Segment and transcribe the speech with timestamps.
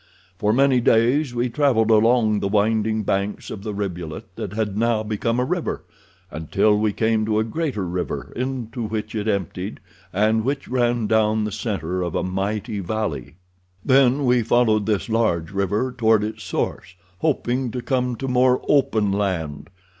[0.39, 5.03] For many days we traveled along the winding banks of the rivulet that had now
[5.03, 5.83] become a river,
[6.31, 9.79] until we came to a greater river, into which it emptied,
[10.11, 13.35] and which ran down the center of a mighty valley.
[13.85, 19.11] "Then we followed this large river toward its source, hoping to come to more open
[19.11, 19.69] land.